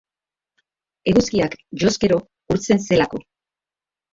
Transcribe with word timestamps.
Eguzkiak 1.13 1.53
joz 1.83 1.93
gero 2.07 2.19
urtzen 2.55 2.83
zelako. 2.89 3.25